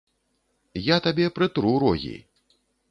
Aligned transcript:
Я 0.85 0.97
табе 1.09 1.27
прытру 1.39 1.77
рогі! 1.87 2.15